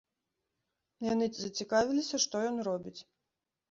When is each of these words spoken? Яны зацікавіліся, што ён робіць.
Яны 1.11 1.25
зацікавіліся, 1.43 2.25
што 2.27 2.35
ён 2.51 2.57
робіць. 2.73 3.01